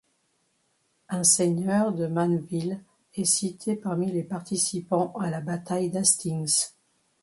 Un 1.09 1.23
seigneur 1.23 1.93
de 1.93 2.07
Manneville 2.07 2.79
est 3.13 3.23
cité 3.23 3.75
parmi 3.75 4.11
les 4.11 4.23
participants 4.23 5.13
à 5.13 5.29
la 5.29 5.41
bataille 5.41 5.91
d’Hastings. 5.91 6.69